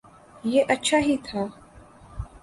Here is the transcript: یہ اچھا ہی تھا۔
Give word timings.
یہ 0.43 0.63
اچھا 0.69 0.97
ہی 0.97 1.15
تھا۔ 1.25 1.41